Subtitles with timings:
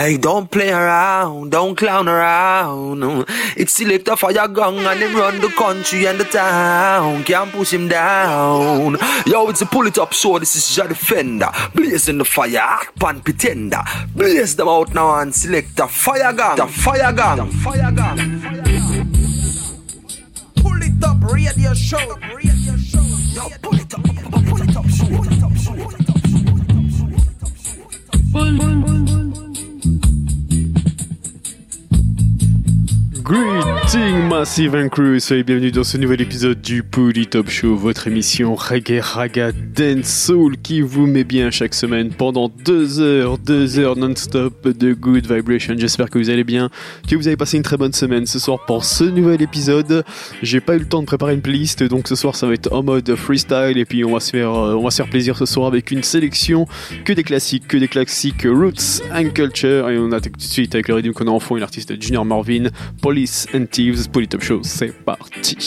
[0.00, 3.26] Hey, don't play around, don't clown around.
[3.54, 7.22] It's selector fire gun and them run the country and the town.
[7.24, 8.96] Can't push him down.
[9.26, 10.38] Yo, it's a pull it up show.
[10.38, 11.50] This is your defender.
[11.74, 13.82] Blazing the fire, pan pretender.
[14.16, 16.56] Blaze them out now and select the fire gun.
[16.56, 17.36] The fire gun.
[17.36, 18.16] The fire gun.
[20.62, 22.16] Pull it up, radio show.
[22.34, 23.04] Radio show.
[23.34, 24.44] Yo, pull it up, pull it up.
[24.46, 24.82] Pull it up.
[24.82, 25.74] Pull it up, show.
[25.76, 26.08] Pull it
[28.72, 28.99] up, show.
[33.30, 38.08] Greeting Massive and Crew, soyez bienvenue dans ce nouvel épisode du Pouli Top Show, votre
[38.08, 43.78] émission reggae, raga, dance, soul qui vous met bien chaque semaine pendant deux heures, deux
[43.78, 45.74] heures non-stop de good vibration.
[45.78, 46.70] J'espère que vous allez bien,
[47.08, 50.04] que vous avez passé une très bonne semaine ce soir pour ce nouvel épisode.
[50.42, 52.72] J'ai pas eu le temps de préparer une playlist, donc ce soir ça va être
[52.72, 55.38] en mode freestyle et puis on va se faire, euh, on va se faire plaisir
[55.38, 56.66] ce soir avec une sélection
[57.04, 60.74] que des classiques, que des classiques roots and culture et on attaque tout de suite
[60.74, 62.70] avec le rythme qu'on a en fond, une artiste Junior Marvin,
[63.20, 65.58] Police and Thieves, Polytop Show, c'est parti.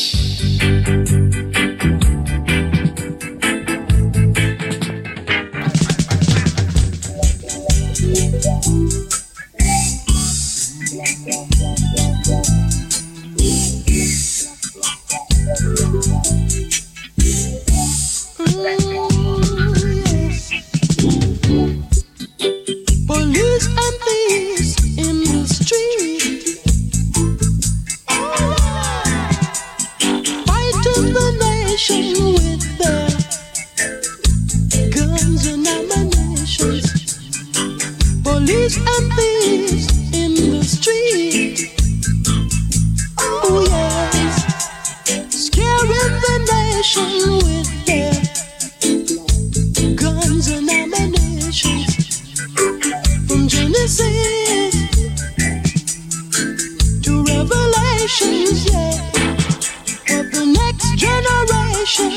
[38.46, 41.72] Police and thieves in the street.
[43.18, 44.36] Oh yes,
[45.30, 48.12] scaring the nation with their
[49.96, 51.80] guns and ammunition.
[53.30, 54.76] From Genesis
[57.04, 58.92] to Revelations, yeah.
[60.10, 62.12] But the next generation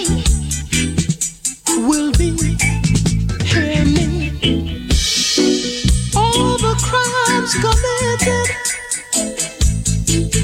[1.87, 2.29] will be
[3.47, 4.16] hear me.
[7.47, 8.49] Crimes committed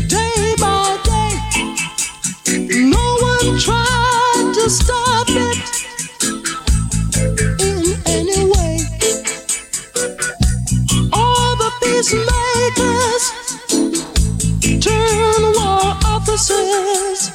[0.08, 1.34] day by day.
[2.90, 5.58] No one tried to stop it
[7.60, 8.78] in any way.
[11.12, 13.24] All the peacemakers
[14.80, 17.30] turn war officers.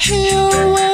[0.00, 0.93] Hear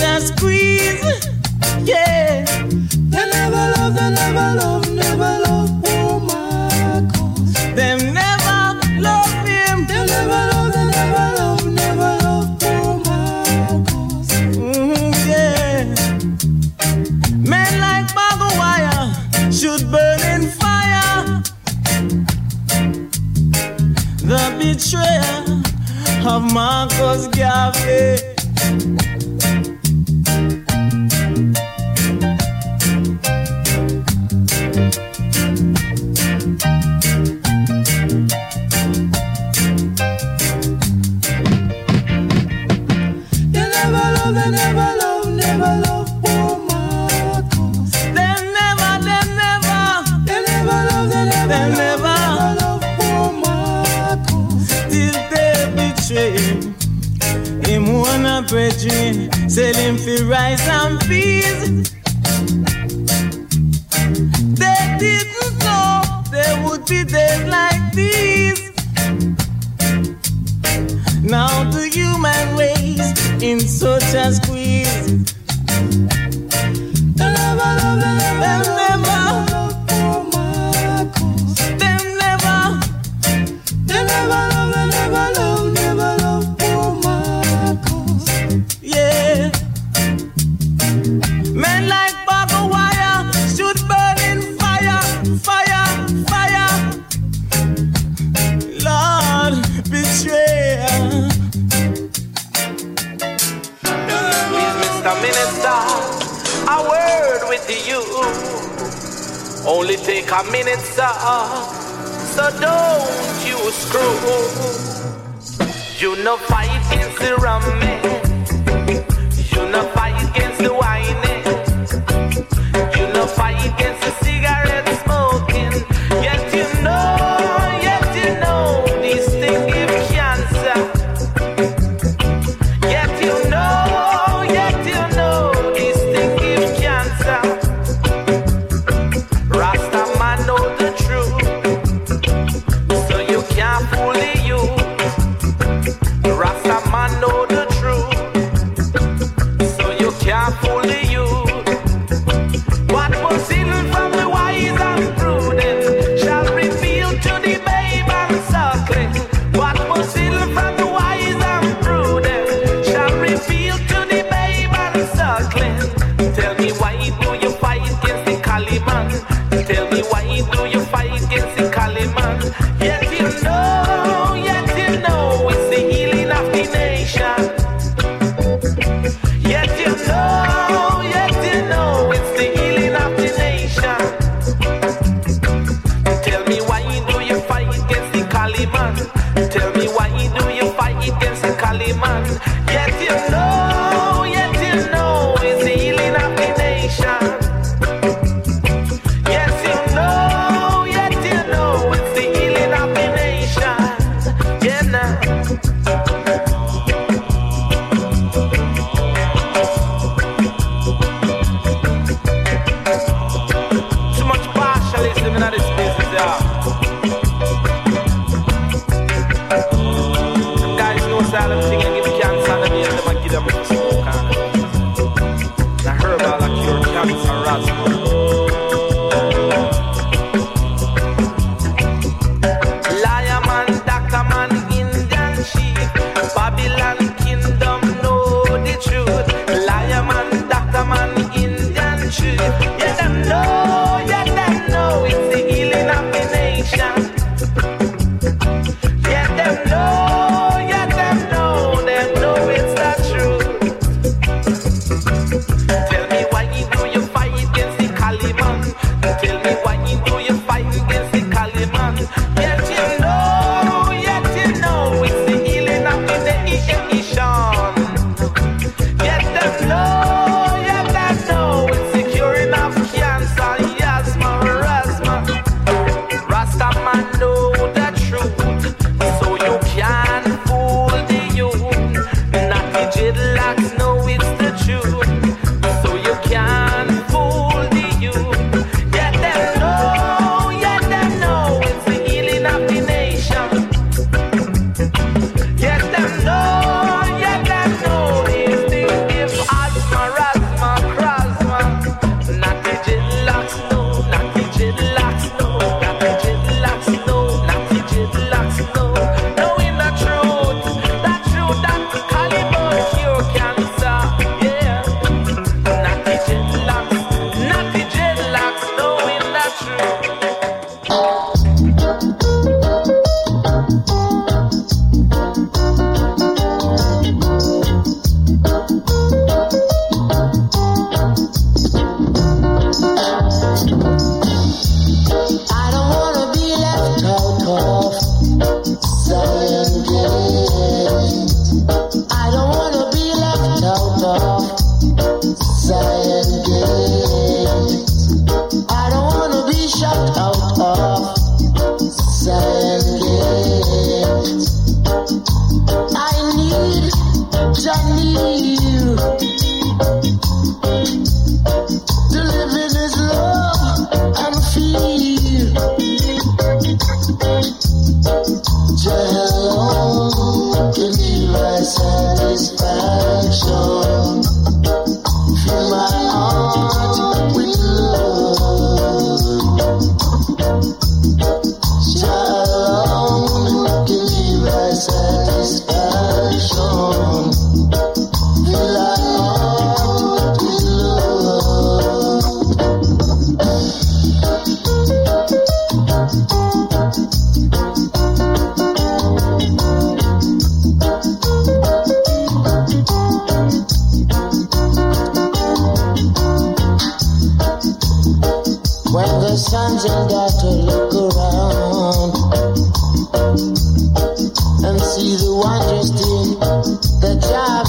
[0.00, 0.55] that's green.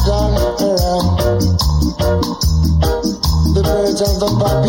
[0.07, 0.35] Around.
[3.53, 4.66] The birds and the puppies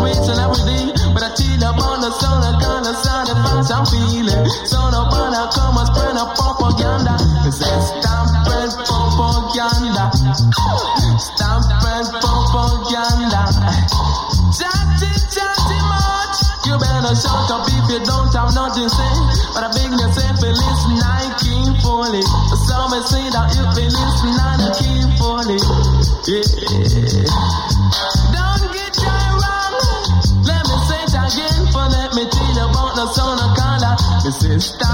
[0.00, 0.94] reach and everything.
[1.12, 1.91] But I about the
[34.42, 34.91] color.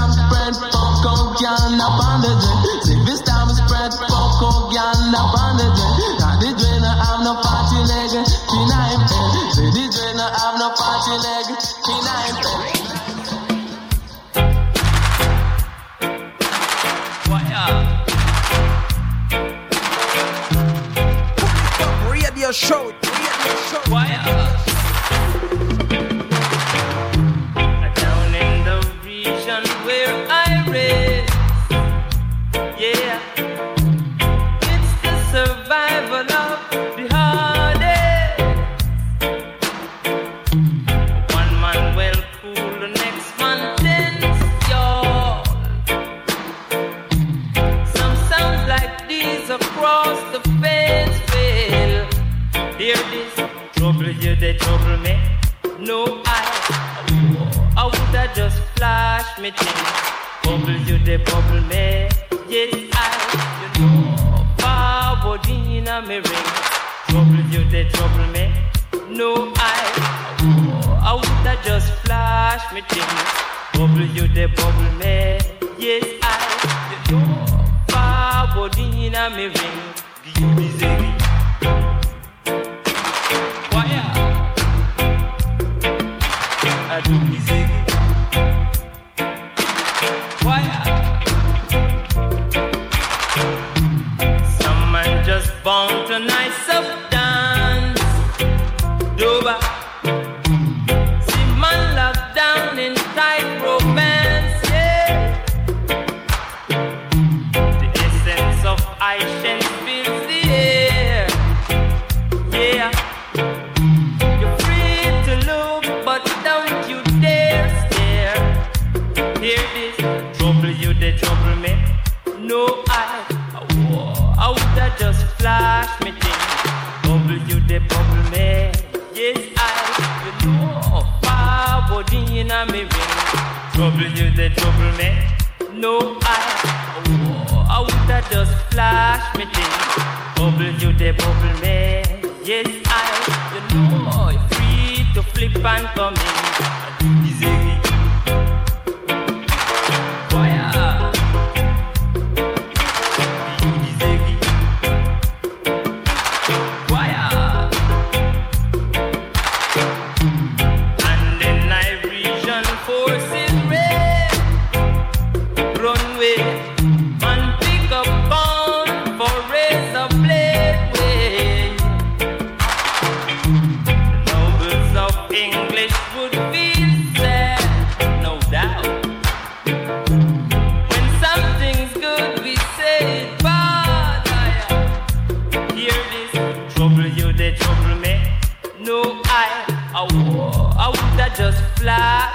[190.81, 192.31] I would have just fly.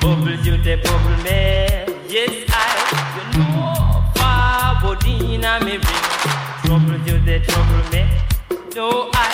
[0.00, 1.84] Bubble you the bubble me.
[2.08, 2.64] Yes, I.
[3.16, 6.04] You know, far body in a me ring.
[6.64, 8.08] Trouble you the trouble me.
[8.74, 9.24] No, I.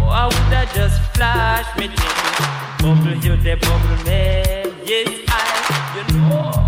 [0.00, 2.16] Oh, I would have just flash me thing.
[2.80, 4.42] Bubble you the bubble me.
[4.86, 5.44] Yes, I.
[5.94, 6.67] You know.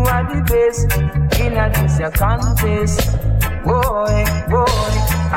[0.00, 0.88] You are the best.
[1.40, 3.12] In a this your contest.
[3.64, 4.94] Boy, boy,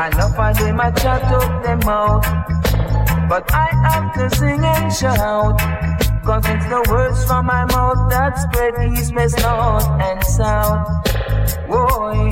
[0.07, 2.23] enough of them I chat up them mouth,
[3.27, 5.59] But I have to sing and shout.
[6.23, 10.87] Cause it's the words from my mouth that spread east, west, north, and south.
[11.67, 12.31] Boy,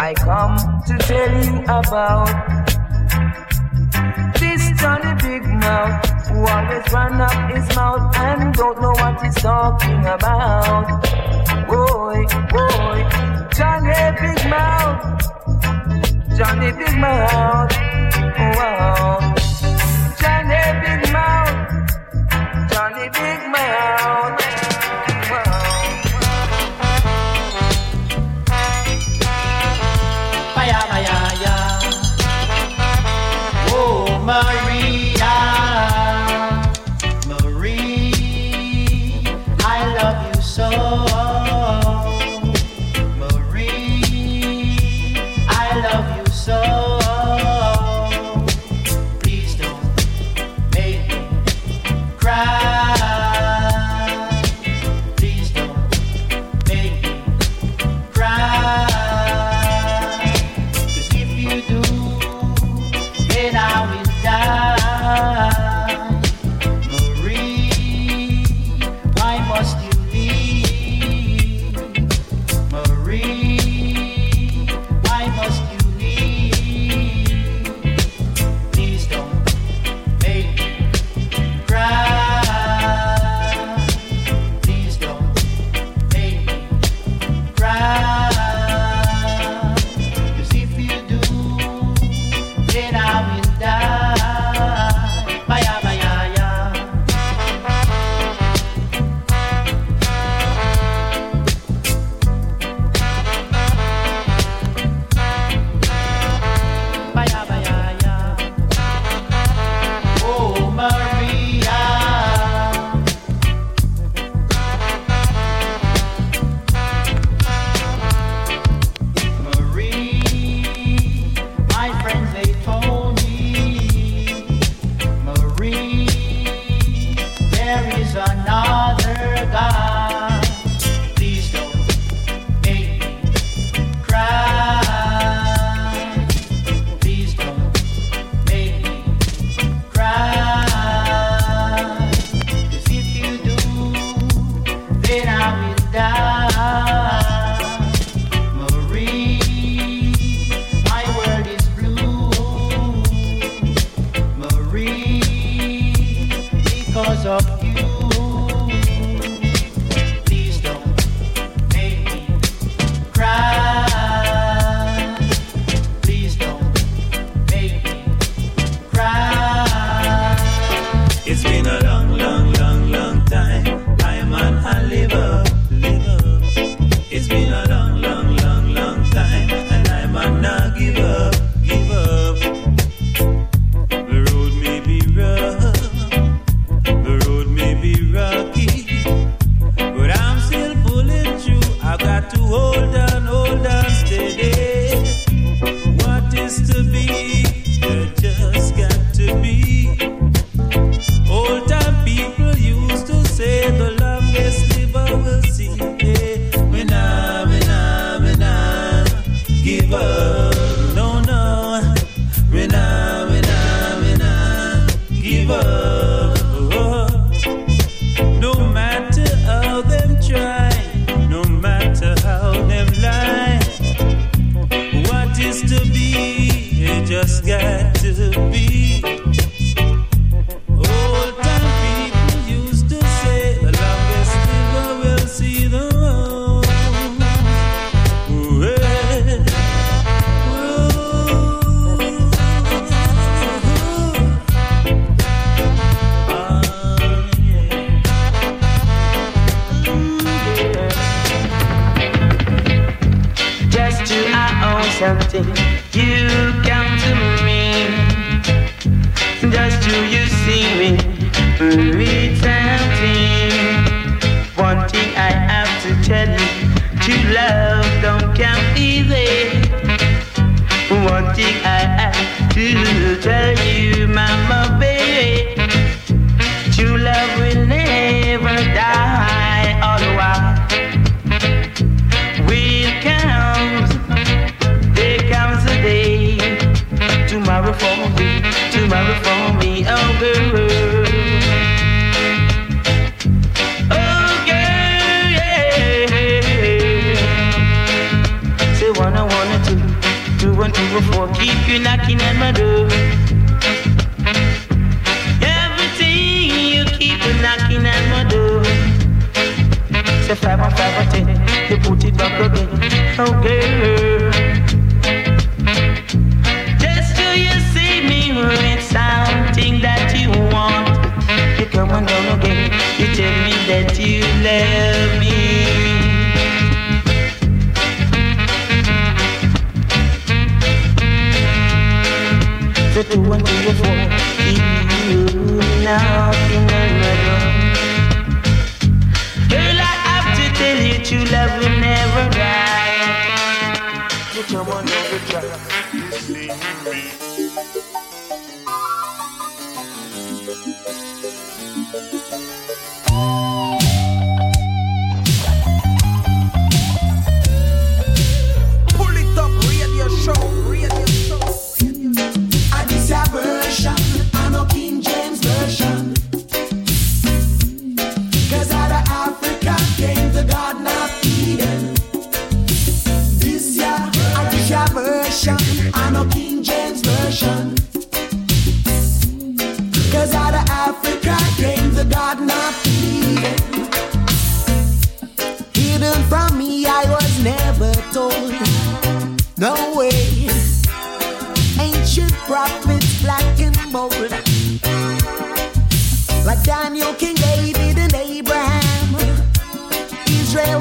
[0.00, 0.58] I come
[0.88, 2.26] to tell you about
[4.40, 9.34] this Johnny Big Mouth who always run up his mouth and don't know what he's
[9.34, 10.86] talking about.
[11.68, 12.98] Boy, boy,
[13.56, 15.02] Johnny Big Mouth,
[16.36, 17.72] Johnny Big Mouth,
[18.56, 19.21] wow.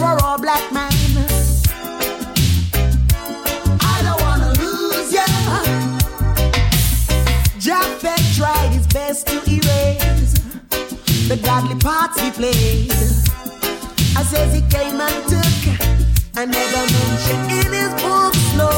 [0.01, 0.91] a raw black man.
[3.81, 5.25] I don't wanna lose ya.
[7.59, 10.33] Japheth tried his best to erase
[11.27, 12.91] the godly parts he played.
[14.17, 15.61] I says he came and took,
[16.35, 18.69] I never mentioned in his books, no.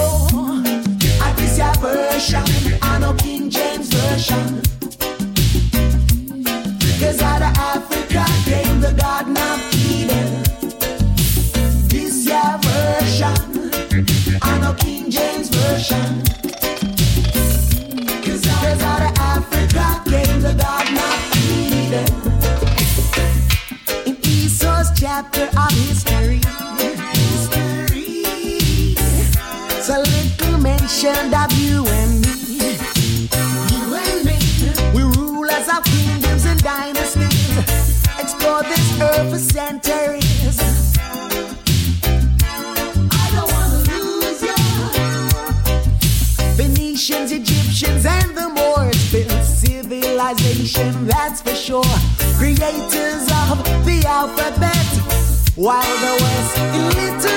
[1.21, 2.43] I this your version,
[2.81, 4.72] I know King James version.
[31.03, 32.77] nation of you and me.
[33.71, 34.37] You and me.
[34.95, 37.57] We rule as our kingdoms and dynasties.
[38.19, 40.59] Explore this earth for centuries.
[43.11, 44.55] I don't wanna lose you.
[46.55, 51.95] Phoenicians, Egyptians, and the Moors built civilization, that's for sure.
[52.37, 54.87] Creators of the alphabet,
[55.55, 57.32] while the West illiterate.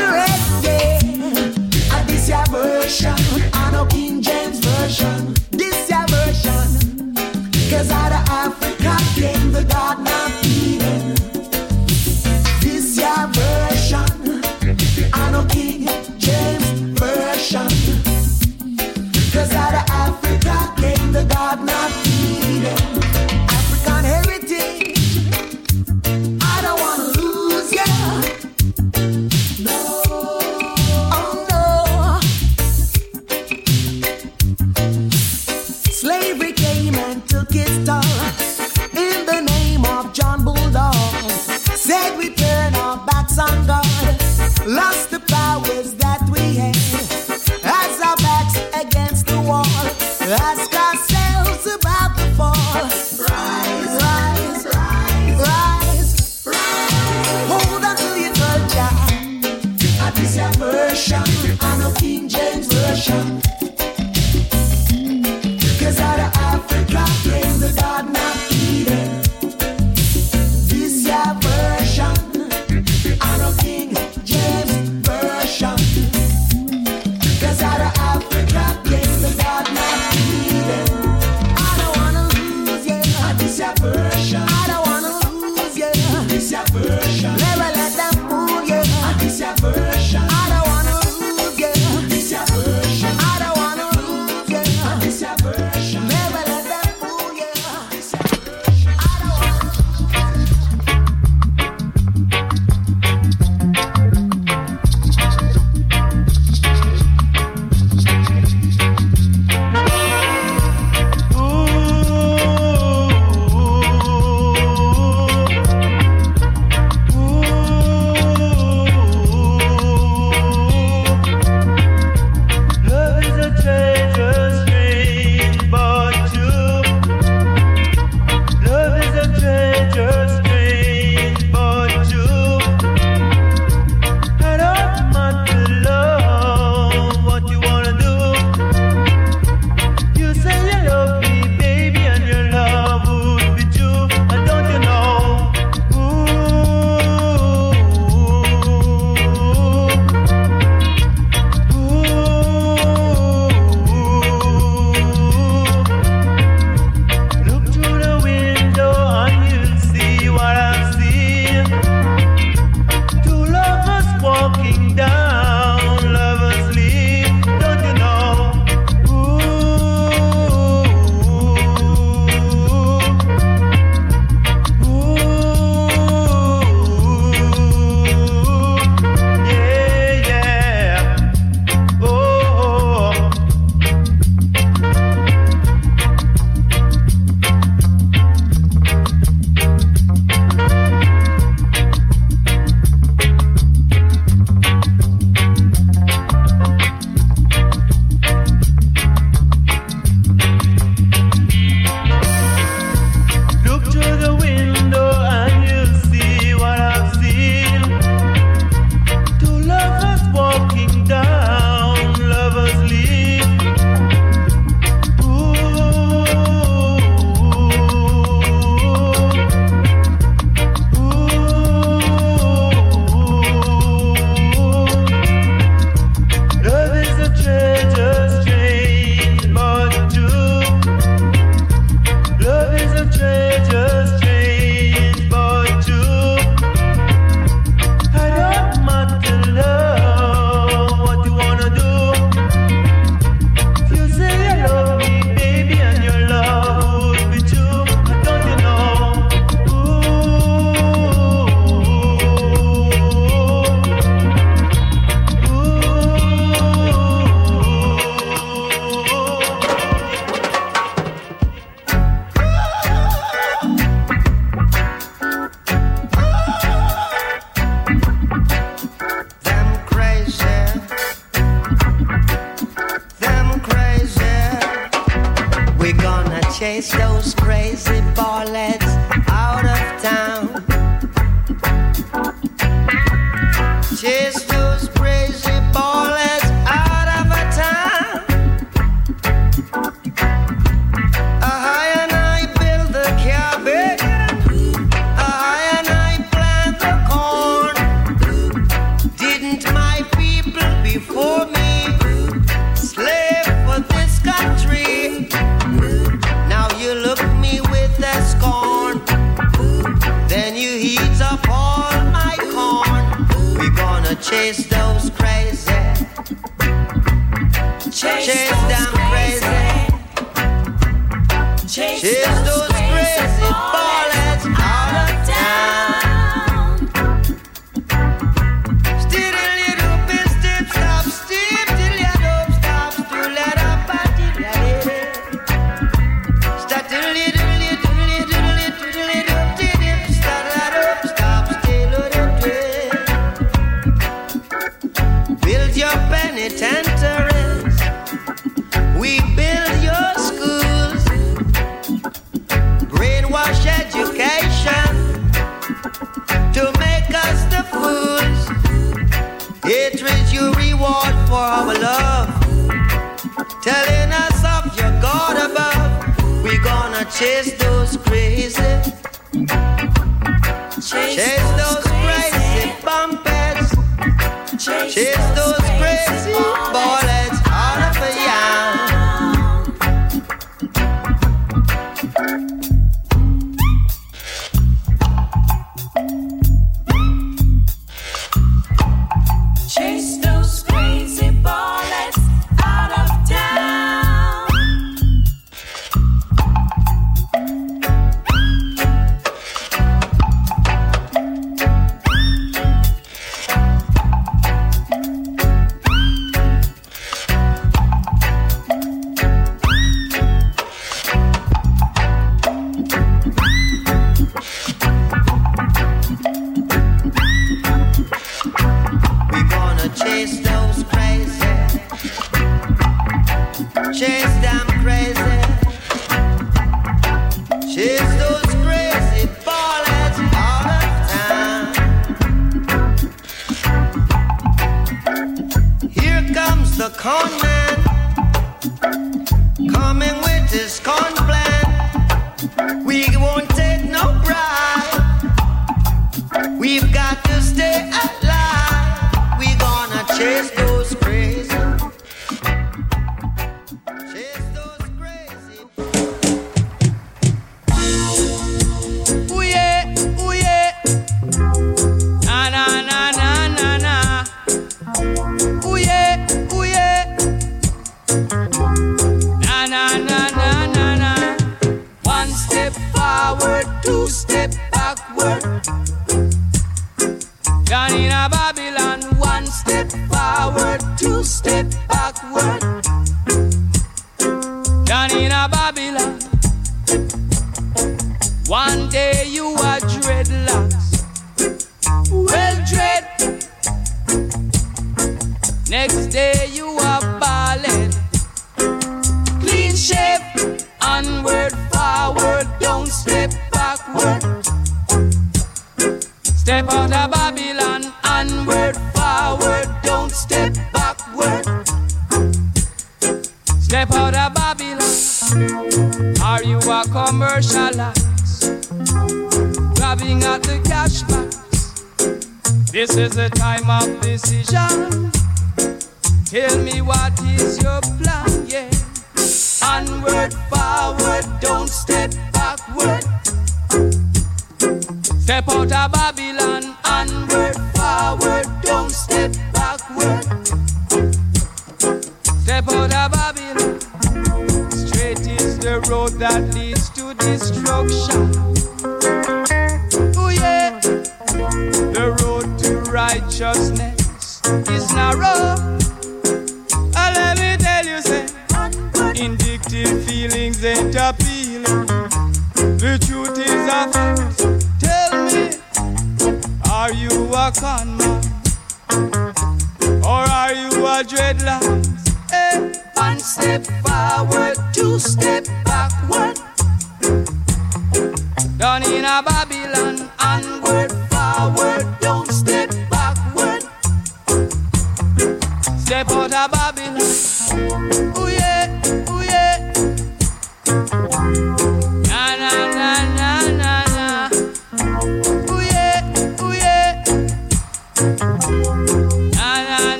[375.87, 376.33] Crazy.
[376.73, 377.16] Ballets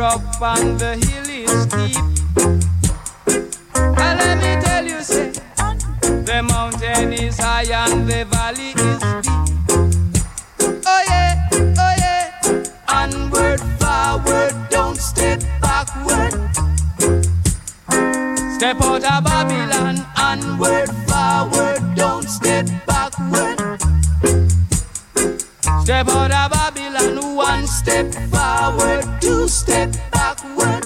[0.00, 1.96] rough and the hill is steep.
[3.98, 5.30] And let me tell you, say,
[6.28, 10.22] the mountain is high and the valley is deep.
[10.86, 11.48] Oh yeah,
[11.84, 16.32] oh yeah, onward, forward, don't step backward.
[18.56, 23.58] Step out of Babylon, onward, forward, don't step backward.
[25.82, 28.29] Step out of Babylon, one step
[29.00, 30.82] forward, two step backward.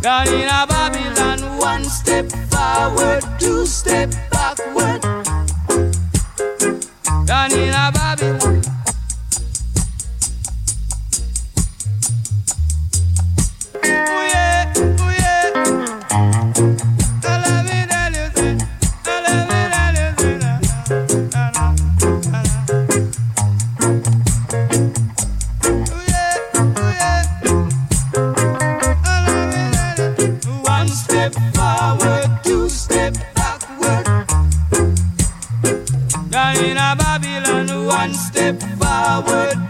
[0.00, 4.10] Down in a Babylon, one step forward, two step
[38.34, 39.63] step forward.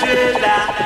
[0.00, 0.81] 最亮。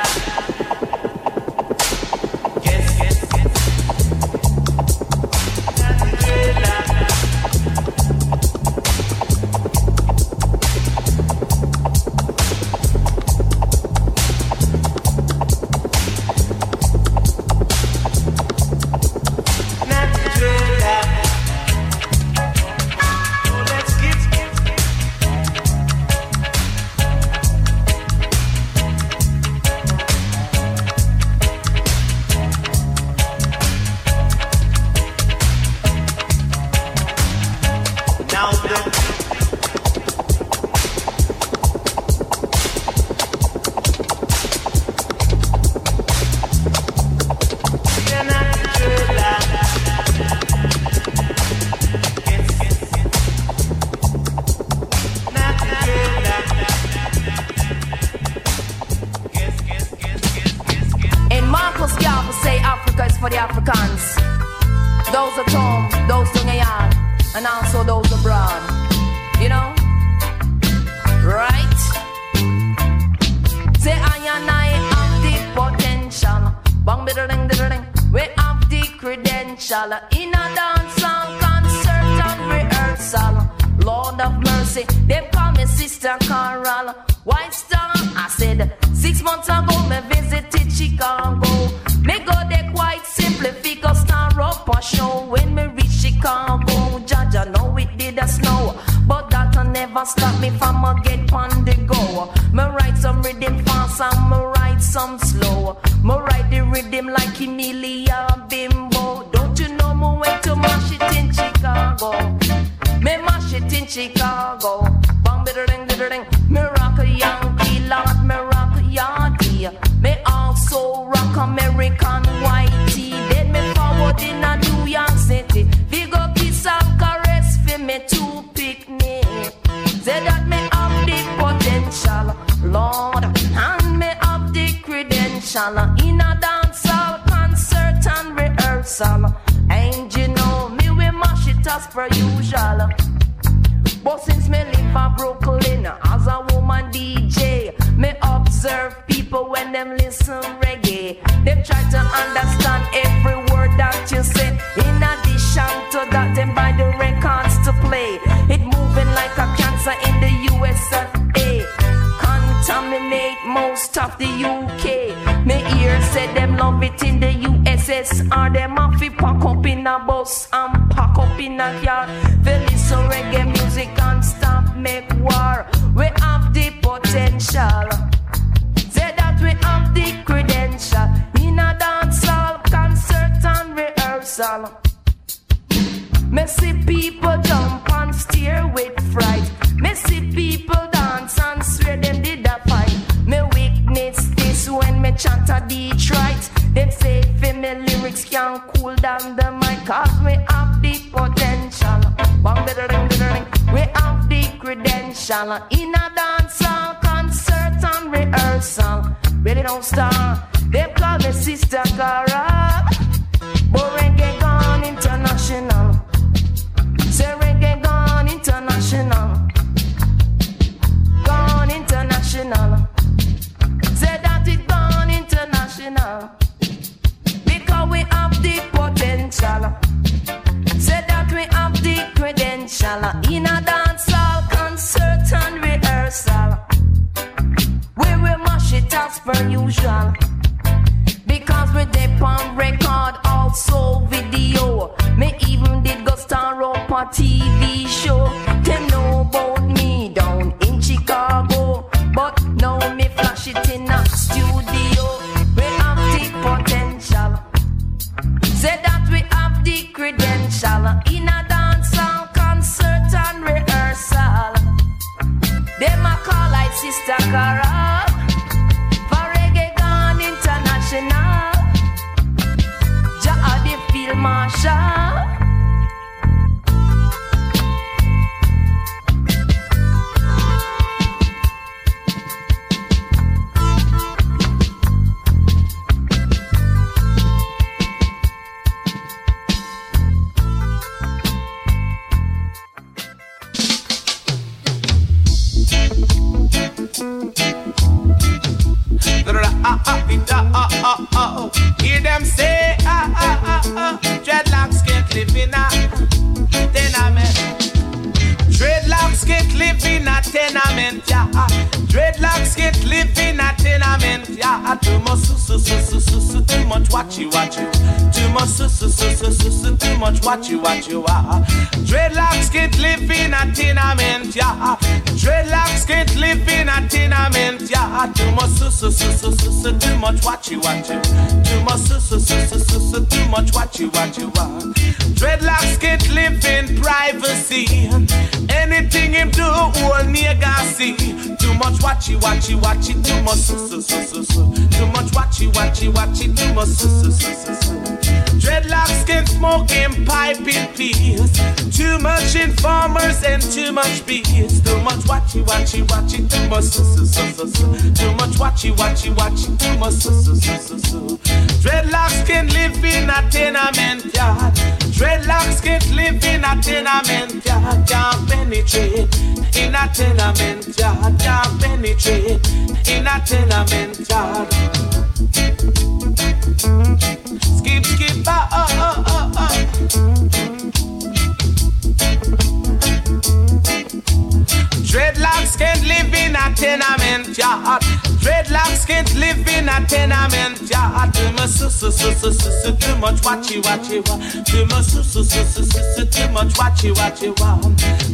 [396.87, 397.65] you what you want.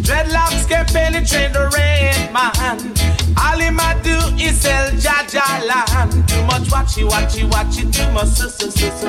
[0.01, 2.79] Dreadlocks can penetrate the red man.
[3.37, 6.13] All he I do is sell Jaja land.
[6.29, 9.09] Too much watchy watchy watchy too much so so so so.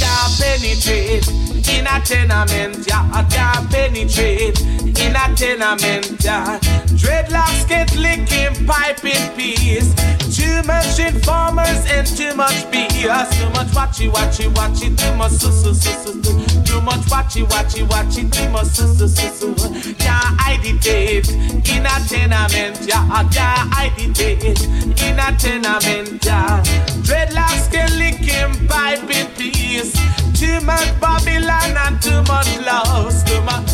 [0.00, 1.28] Can't penetrate
[1.68, 3.30] in a tenement yard.
[3.30, 6.60] Can't penetrate in a tenement yard.
[6.96, 9.92] Dreadlocks get licking pipe in peace.
[10.34, 13.28] Too much informers and too much BS.
[13.38, 16.22] Too much watchy watchy watchy too much so so so so.
[16.22, 16.41] so
[16.72, 19.94] too much watchy, watchy, watchy, dream of su su su su.
[19.96, 23.28] Can't hide it in a tenement, yeah.
[23.30, 24.62] Can't hide it
[25.02, 26.62] in a tenement, yeah.
[27.04, 29.92] Dreadlocks can lick him pipe in peace.
[30.38, 33.70] Too much Babylon and too much love, too much.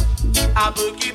[0.57, 1.08] I.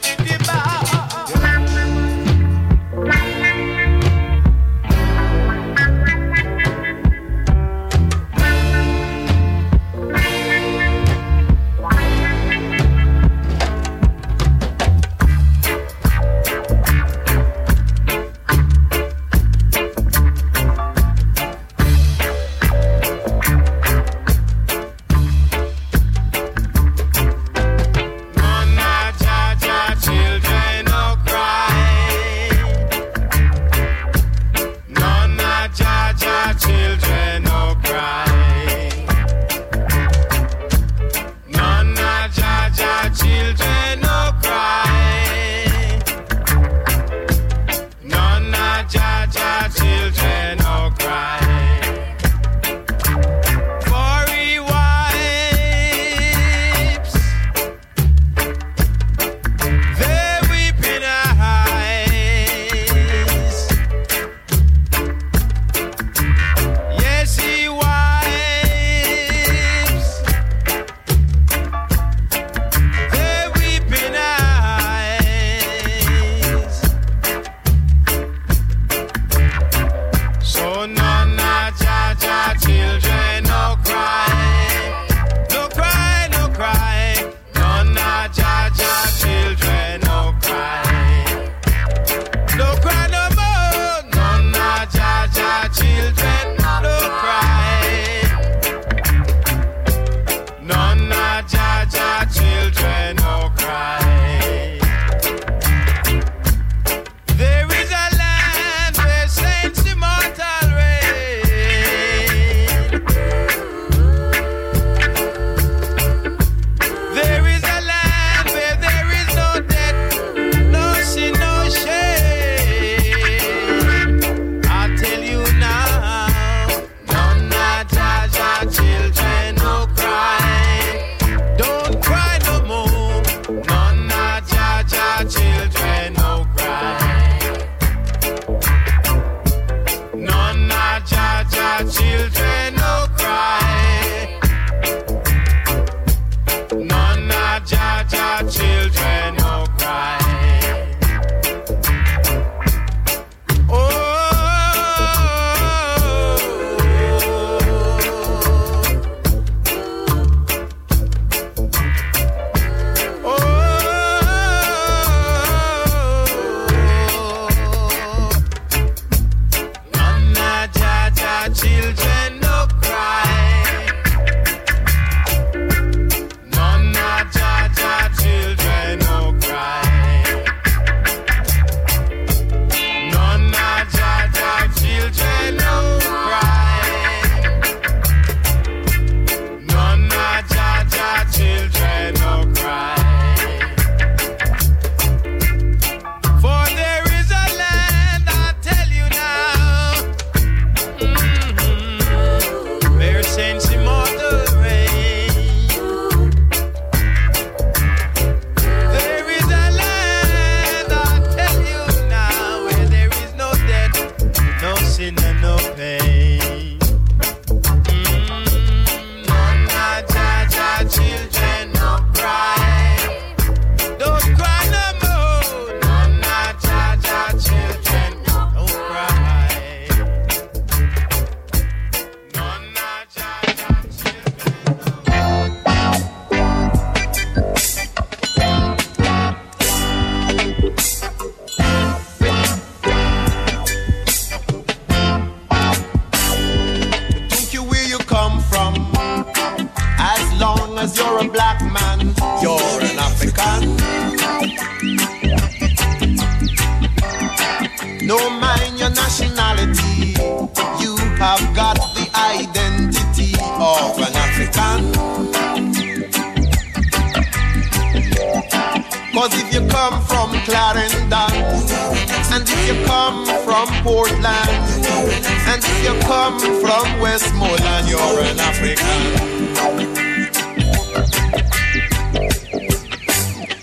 [277.20, 279.02] from Westmoreland, you're an African.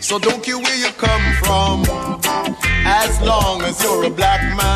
[0.00, 1.84] So don't care where you come from,
[2.84, 4.69] as long as you're a black man,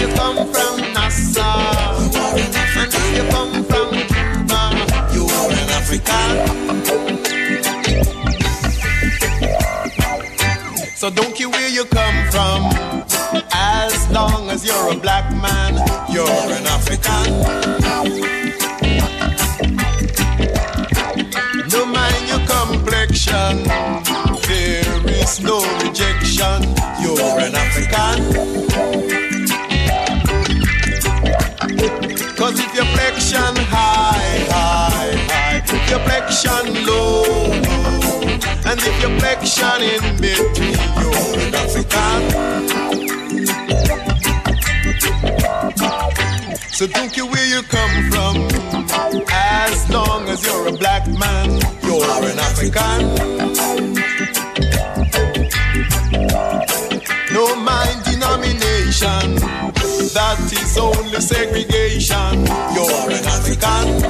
[0.00, 0.66] you come from
[2.78, 4.60] and if you come from Cuba,
[5.14, 6.30] you are an African.
[10.96, 12.70] So don't care where you come from,
[13.52, 15.74] as long as you're a black man,
[16.10, 16.55] you're
[33.26, 37.24] flexion high, high, high, if your flexion low,
[38.70, 42.20] and if your flexion in between, you're an African.
[46.68, 48.48] So don't care where you come from,
[49.32, 53.55] as long as you're a black man, you're an African.
[60.16, 64.00] That is only segregation, you're an African.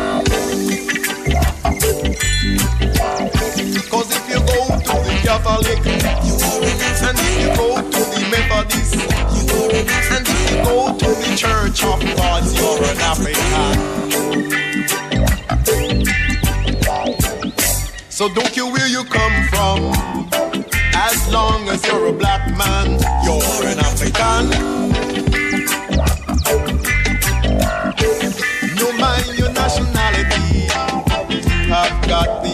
[3.90, 8.94] Cause if you go to the Catholic, and if you go to the Methodist,
[10.14, 13.74] and if you go to the Church of God, you're an African.
[18.08, 19.92] So don't care where you come from,
[20.94, 24.85] as long as you're a black man, you're an African.
[32.06, 32.45] Got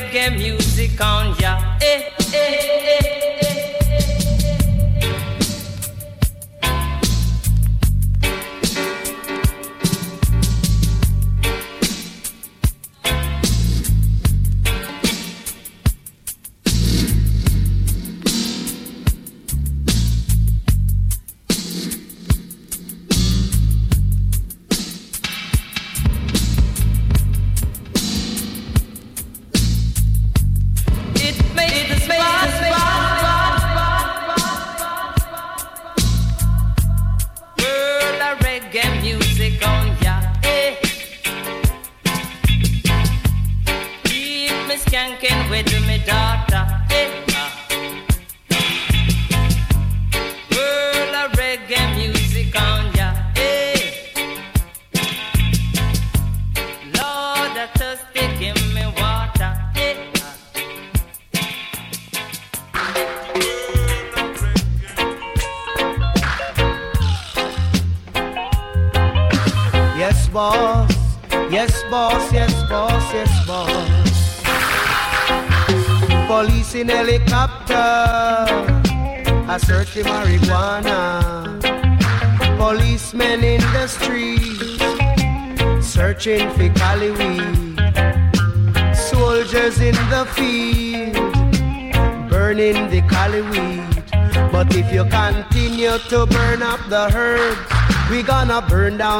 [0.00, 1.76] reggae music on ya.
[1.80, 2.79] Eh, eh,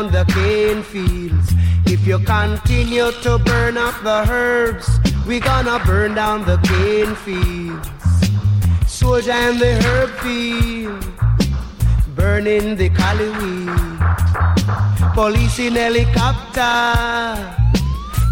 [0.01, 1.53] down the cane fields.
[1.87, 4.89] If you continue to burn up the herbs,
[5.27, 7.89] we gonna burn down the cane fields.
[8.87, 11.05] Soldier and the herb field,
[12.17, 13.99] burning the cali weed.
[15.15, 16.61] Police in helicopter,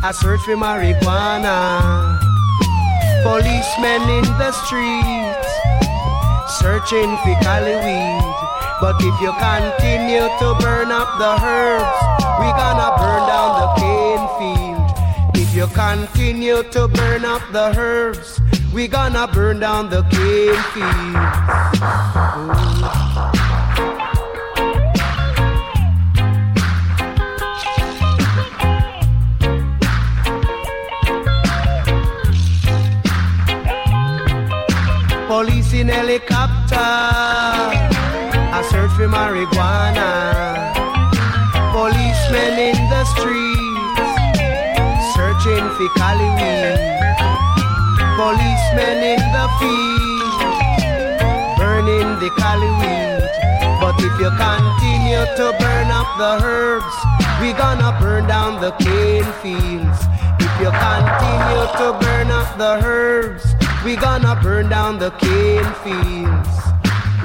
[0.03, 2.19] I search for marijuana.
[3.23, 5.51] Policemen in the streets,
[6.61, 8.28] searching for cali weed.
[8.81, 11.99] But if you continue to burn up the herbs,
[12.39, 14.89] we gonna burn down the cane field.
[15.35, 18.41] If you continue to burn up the herbs,
[18.73, 21.17] we gonna burn down the cane field.
[35.27, 36.77] Police in helicopter,
[38.59, 40.11] I search for marijuana.
[41.71, 44.03] Policemen in the streets,
[45.15, 46.75] searching for cali weed.
[48.19, 50.43] Policemen in the field,
[51.55, 53.23] burning the cali weed.
[53.79, 56.95] But if you continue to burn up the herbs,
[57.41, 60.01] we gonna burn down the cane fields.
[60.43, 63.55] If you continue to burn up the herbs,
[63.85, 66.68] we gonna burn down the cane fields.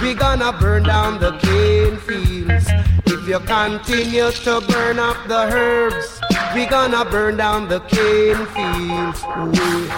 [0.00, 2.66] we gonna burn down the cane fields.
[3.06, 6.20] If you continue to burn up the herbs,
[6.54, 9.22] we gonna burn down the cane fields.
[9.36, 9.90] Ooh.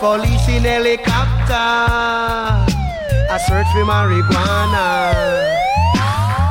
[0.00, 1.54] Police in helicopter,
[3.32, 4.88] I search for marijuana.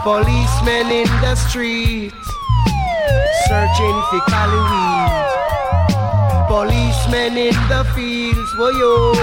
[0.03, 2.16] Policemen in the streets,
[3.48, 5.39] searching for cali weed.
[6.50, 9.14] Policemen in the fields, boy, yo,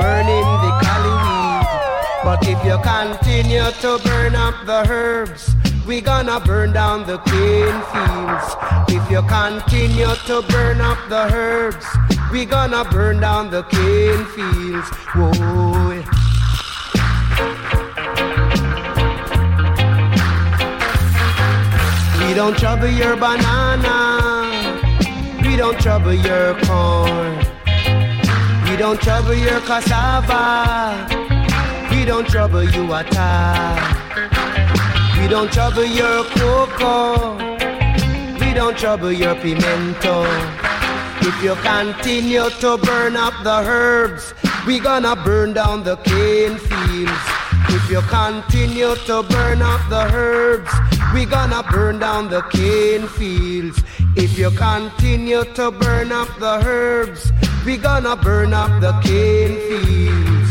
[0.00, 1.66] burning the cali weed.
[2.24, 5.54] But if you continue to burn up the herbs,
[5.86, 8.48] we gonna burn down the cane fields.
[8.88, 11.86] If you continue to burn up the herbs,
[12.32, 14.88] we gonna burn down the cane fields.
[15.12, 16.02] Whoa.
[22.26, 24.45] We don't trouble your banana.
[25.56, 27.38] We don't trouble your corn.
[28.68, 31.08] We don't trouble your cassava.
[31.90, 33.80] We don't trouble you at all.
[35.18, 37.38] We don't trouble your cocoa.
[38.38, 40.26] We don't trouble your pimento.
[41.22, 44.34] If you continue to burn up the herbs,
[44.66, 47.46] we gonna burn down the cane fields.
[47.70, 50.70] If you continue to burn up the herbs,
[51.14, 53.82] we gonna burn down the cane fields.
[54.16, 57.30] If you continue to burn up the herbs,
[57.66, 60.45] we gonna burn up the cane fields.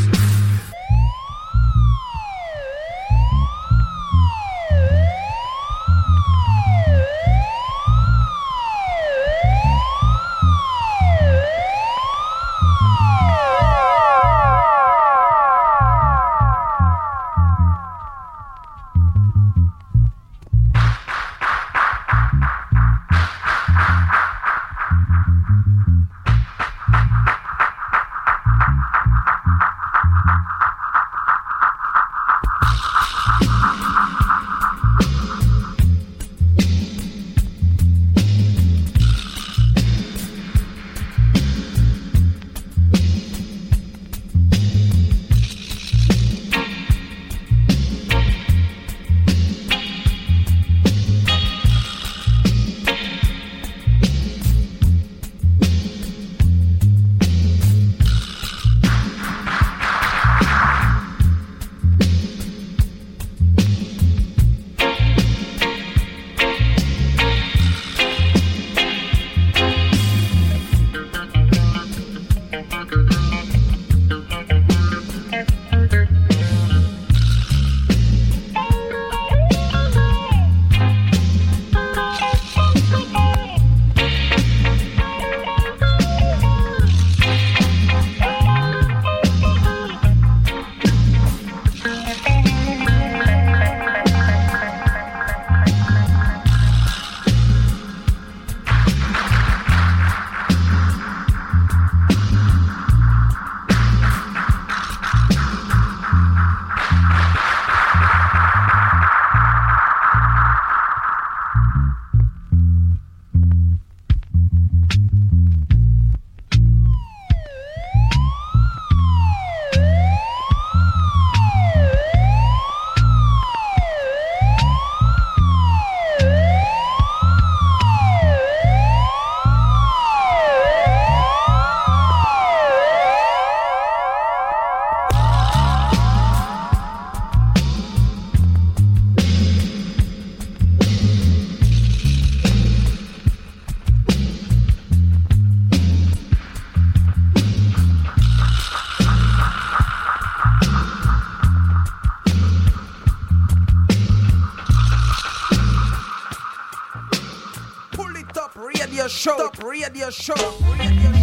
[159.86, 160.34] Radio show.
[160.80, 161.15] Radio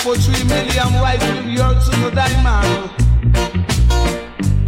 [0.00, 2.90] for three million whites will be hurt to the diamond.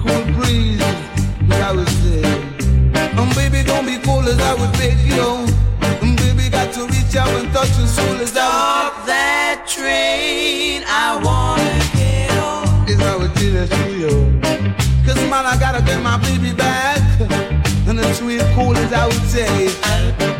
[0.01, 0.83] Cool breeze,
[1.49, 2.25] what I would say.
[3.19, 5.47] Um, baby, don't be cool as I would beg you.
[6.03, 9.09] Um, baby, got to reach out and touch your soul as Stop I would.
[9.09, 12.89] that train, I wanna get on.
[12.89, 14.41] Is I would do that to you.
[15.07, 16.99] Cause man, I gotta get my baby back.
[17.89, 19.69] And the sweet cool as I would say.
[19.83, 20.40] I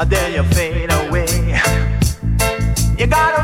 [0.00, 1.26] and then you fade away.
[2.98, 3.39] You gotta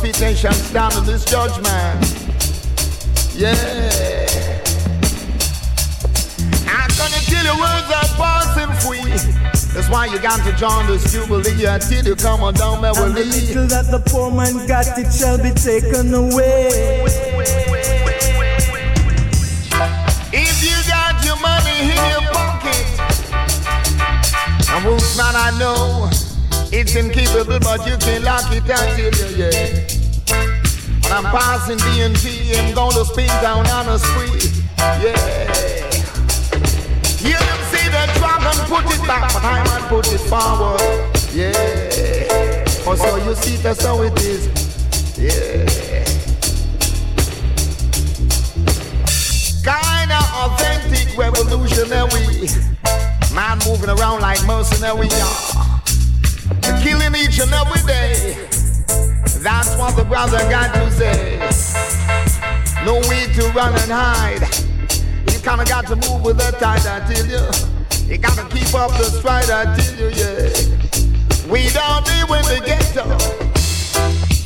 [0.00, 2.00] the fit in this judgment.
[3.34, 3.56] Yeah.
[6.66, 9.10] I'm gonna tell you words are passing free.
[9.74, 12.92] That's why you got to join this jubilee until you come on down And the
[12.92, 13.24] Beverly.
[13.24, 17.02] little that the poor man got, it shall be taken away.
[20.32, 22.86] If you got your money in your pocket,
[24.70, 26.10] and who's man I know,
[26.80, 29.84] it's incapable, but you can lock it down till you, yeah.
[31.02, 34.48] When I'm passing DNT, I'm gonna spin down on a spree,
[34.78, 35.12] yeah.
[37.20, 40.80] You them see the dragon put it back, but I might put it forward,
[41.34, 42.64] yeah.
[42.86, 44.48] Oh, so you see that's how it is,
[45.18, 45.66] yeah.
[49.62, 52.48] Kinda authentic revolutionary.
[53.34, 55.08] Man moving around like mercenary.
[55.08, 55.49] yeah.
[57.20, 58.34] Each and every day.
[59.42, 61.38] That's what the brother got to say.
[62.86, 64.40] No way to run and hide.
[65.30, 67.44] You kinda got to move with the tide, I tell you.
[68.10, 70.48] You gotta keep up the stride, I tell you, yeah.
[71.52, 73.04] We don't live in the ghetto.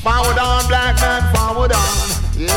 [0.03, 2.51] Forward on, black man, forward on, yeah.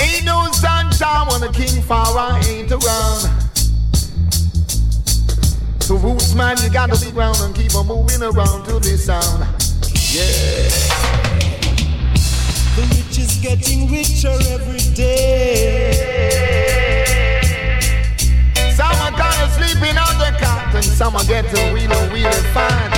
[0.00, 3.45] Ain't no sunshine when the king Farah ain't around.
[5.86, 9.46] So roots man, you gotta be ground and keep on moving around to this sound.
[10.10, 10.66] Yeah.
[12.74, 15.94] The rich is getting richer every day.
[18.74, 22.90] Some are kinda sleeping on the cot and some are getting really, really fine.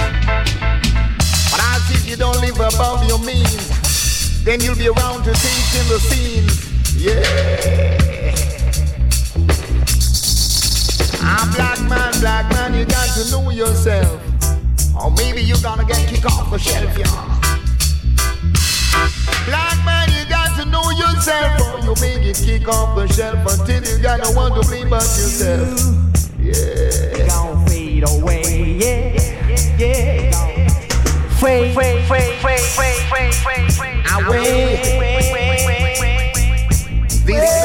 [1.53, 3.69] But I see if you don't live above your means,
[4.45, 6.57] then you'll be around to teach in the scenes.
[6.97, 8.18] Yeah.
[11.21, 14.21] I'm black man, black man, you got to know yourself.
[14.95, 17.39] Or maybe you're gonna get kicked off the shelf, y'all.
[19.47, 23.39] Black man, you got to know yourself, or you may get kicked off the shelf
[23.59, 25.79] until you got no one to blame but yourself.
[26.39, 27.27] Yeah.
[27.29, 30.69] Gon' fade away, yeah, yeah.
[31.39, 34.99] Fade, fade, fade, fade, fade, fade, fade, fade away.
[37.25, 37.58] This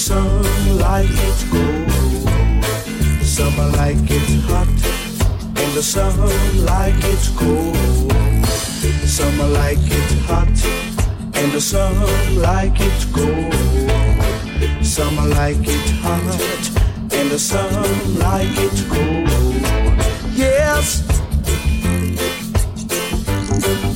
[0.00, 1.90] sun like it cold.
[3.22, 4.68] Some like it hot,
[5.60, 6.16] and the sun
[6.64, 7.76] like it cold.
[9.06, 10.48] Some like it hot,
[11.34, 11.94] and the sun
[12.40, 13.54] like it cold.
[14.82, 19.28] Some like it hot, and the sun like it cold.
[20.34, 21.02] Yes.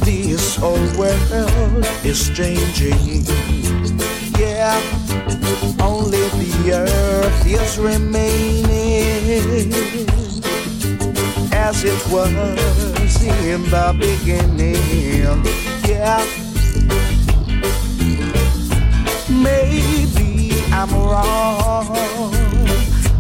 [0.05, 3.24] This old world is changing.
[4.39, 4.81] Yeah,
[5.81, 8.65] only the earth is remaining.
[11.69, 12.31] as it was
[13.23, 15.43] in the beginning.
[15.89, 16.23] Yeah.
[19.31, 21.89] Maybe I'm wrong,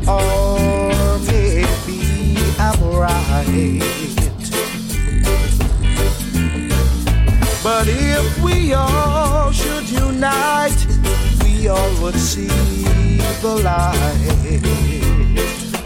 [0.06, 3.80] or maybe I'm right.
[7.62, 11.03] But if we all should unite,
[11.68, 12.46] all would see
[13.40, 13.94] the light.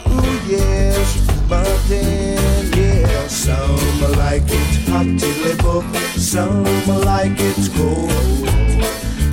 [0.08, 5.82] Ooh, yes, but then, yeah, some like it hot till
[6.18, 6.64] some
[7.04, 8.10] like it cold.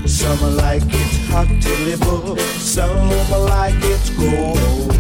[0.08, 4.96] Some like it hot till some like it cold.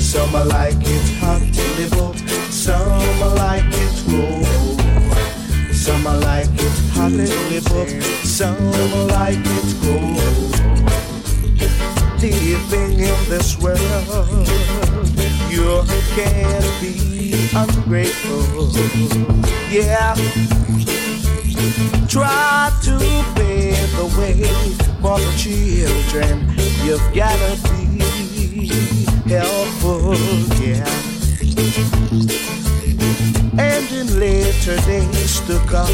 [0.00, 2.14] Some like it hot till
[2.50, 4.46] some like it cold.
[5.72, 7.86] Some like it hot till
[8.24, 10.49] some like it cold.
[12.20, 13.80] Living in this world,
[15.48, 15.82] you
[16.14, 18.68] can't be ungrateful.
[19.70, 20.14] Yeah.
[22.08, 22.98] Try to
[23.34, 24.44] pave the way
[25.00, 26.46] for the children.
[26.84, 27.86] You've gotta be
[29.26, 30.14] helpful,
[30.60, 30.84] yeah.
[33.58, 35.90] And in later days to come,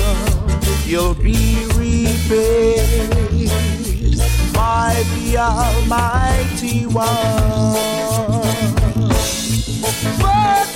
[0.86, 3.06] you'll be repaid
[4.56, 7.04] by the Almighty One.
[10.22, 10.66] But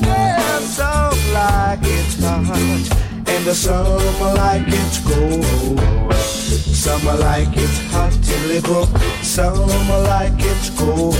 [0.00, 2.48] there's some like it's hot,
[3.32, 5.80] and the some like it's cold.
[6.86, 8.80] Some like it hot till it go,
[9.22, 11.16] some like it's cold.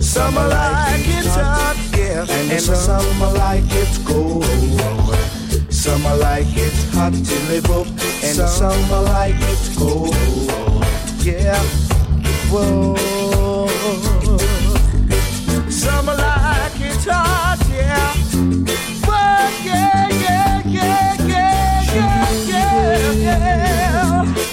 [0.00, 4.44] Some like it hot, yeah, and some like it cold.
[5.70, 7.84] Some like it hot till it go,
[8.26, 10.14] and some like it cold.
[11.22, 11.62] Yeah,
[12.50, 12.96] whoa.
[15.70, 18.14] Some like it hot, yeah.
[19.06, 22.30] But yeah, yeah, yeah, yeah, yeah,
[23.24, 23.38] yeah,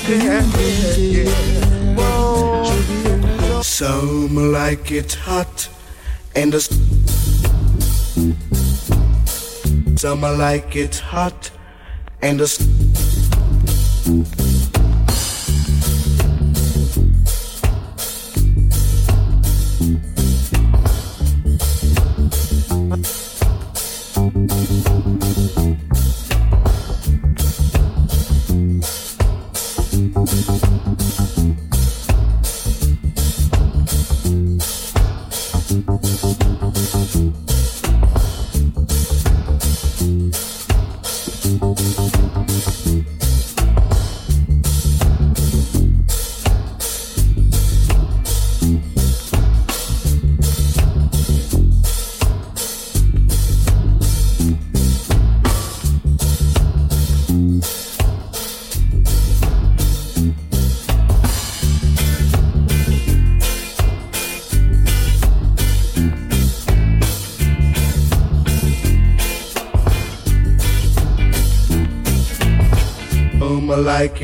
[0.08, 1.96] yeah, yeah, yeah.
[1.96, 3.62] Whoa.
[3.62, 5.70] Some like it hot,
[6.36, 6.62] and the
[9.98, 11.52] some like it hot,
[12.22, 12.48] and the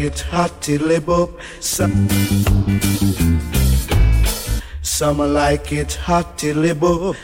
[0.04, 1.30] it's hot to live up.
[1.60, 2.08] Some,
[4.82, 7.16] summer like it hot to live up.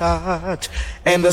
[0.00, 1.32] and the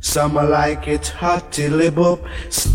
[0.00, 2.73] summer like it hot till it boop.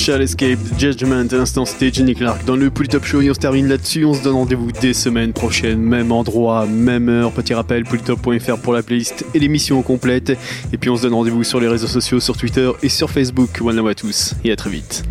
[0.00, 3.38] Shall Escape, Judgment et l'instant c'était Jenny Clark dans le Polytop Show et on se
[3.38, 4.06] termine là-dessus.
[4.06, 7.32] On se donne rendez-vous des semaines prochaines, même endroit, même heure.
[7.32, 10.30] Petit rappel, polytop.fr pour la playlist et l'émission complète.
[10.72, 13.50] Et puis on se donne rendez-vous sur les réseaux sociaux, sur Twitter et sur Facebook.
[13.60, 15.04] One love à tous et à très vite.